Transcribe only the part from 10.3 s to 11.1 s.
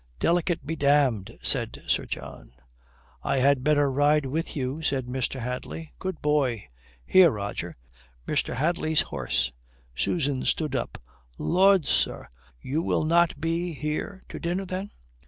stood up.